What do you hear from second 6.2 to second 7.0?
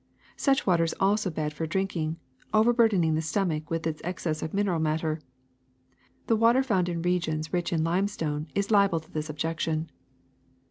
The water found